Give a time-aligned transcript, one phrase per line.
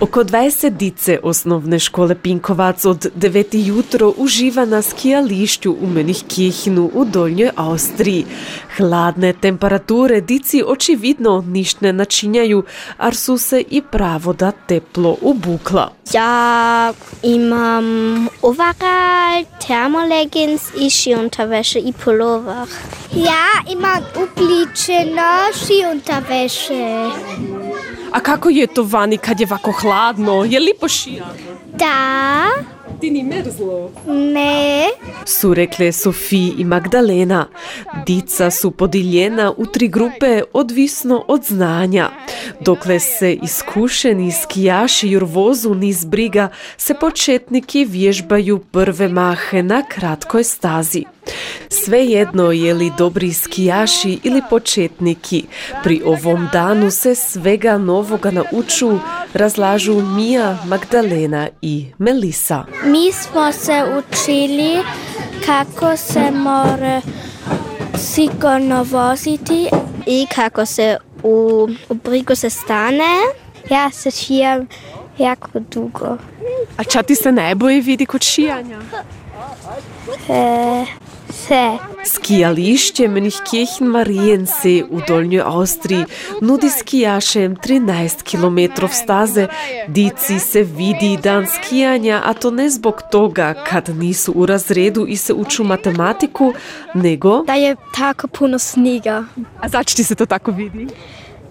[0.00, 7.04] Oko 20 dice osnovne škole Pinkovac od 9 jutro uživa na skijališću u Menikihnu u
[7.04, 8.24] Doljnjoj Austriji.
[8.76, 12.62] Hladne temperature dici očividno ništa ne načinjaju,
[12.96, 15.92] ar su se i pravo da teplo ubukla.
[16.12, 16.92] Ja
[17.22, 17.86] imam
[18.42, 22.66] overall termoleggings i skiunterwäsche i pullover.
[23.14, 27.10] Ja imam upličeno skiunterwäsche.
[28.12, 30.44] A kako je to vani kad je ovako hladno?
[30.44, 31.24] Je li pošija?
[31.74, 32.46] Da,
[33.00, 33.90] Ti ni mrzlo.
[34.06, 34.84] ne,
[35.24, 37.46] Su rekle Sofiji i Magdalena.
[38.06, 42.10] Dica su podijeljena u tri grupe odvisno od znanja.
[42.60, 51.04] Dokle se iskušeni skijaši jurvozu niz briga, se početniki vježbaju prve mahe na kratkoj stazi.
[51.68, 55.44] Svejedno je li dobri skijaši ili početniki,
[55.82, 58.98] pri ovom danu se svega novoga nauču,
[59.34, 62.64] razlažu Mija, Magdalena i Melisa.
[62.84, 64.78] mi smo se učili
[65.46, 67.00] kako se mora
[67.98, 69.68] sigurno voziti
[70.06, 73.08] i kako se u, u brigu se stane.
[73.70, 74.66] Ja se šijam
[75.18, 76.16] jako dugo.
[76.76, 78.78] A ča ti se najbolje vidi kod šijanja?
[80.28, 80.84] E,
[81.32, 81.78] sve.
[82.04, 86.04] Skijališće Menikirchen Mariensee u Dolnjoj Austriji
[86.40, 89.46] nudi skijašem 13 km staze.
[89.88, 95.16] Dici se vidi dan skijanja, a to ne zbog toga kad nisu u razredu i
[95.16, 96.52] se uču matematiku,
[96.94, 97.42] nego...
[97.42, 99.24] Da je tako puno sniga.
[99.60, 100.86] A zač ti se to tako vidi?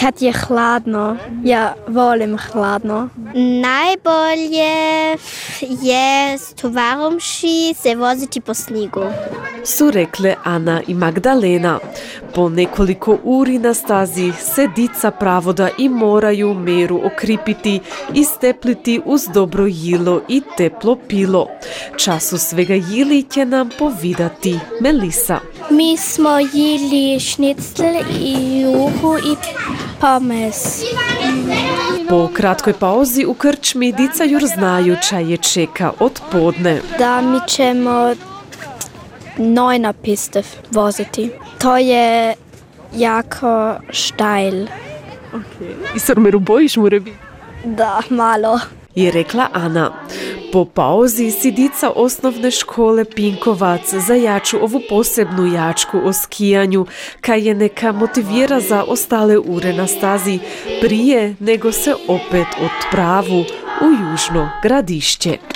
[0.00, 3.08] Kad je hladno, ja volim hladno.
[3.34, 5.16] Najbolje
[5.60, 6.54] je s
[7.82, 9.04] se voziti po snigu.
[9.64, 11.78] su rekle Ana i Magdalena.
[12.34, 17.80] Po nekoliko uri na stazi se dica pravoda i moraju meru okripiti
[18.14, 21.48] i stepliti uz dobro jilo i teplo pilo.
[21.96, 25.38] Času svega jili će nam povidati Melisa.
[25.70, 27.82] Mi smo jili šnicl
[28.20, 29.36] i juhu i
[30.00, 30.82] pomes.
[32.08, 36.80] Po kratkoj pauzi u krčmi dica jur znaju čaj je čeka od podne.
[36.98, 38.14] Da mi ćemo
[39.38, 41.30] noj na piste voziti.
[41.58, 42.34] To je
[42.96, 44.66] jako štajl.
[45.96, 47.14] I srmeru bojiš mu rebi?
[47.64, 48.60] Da, malo.
[48.94, 49.92] je rekla Ana.
[50.52, 56.86] Po pauzi si dica osnovne škole Pinkovac zajaču ovu posebnu jačku o skijanju,
[57.20, 60.38] kaj je neka motivira za ostale ure na stazi
[60.80, 63.44] prije nego se opet odpravu
[63.80, 65.49] u južno gradišće.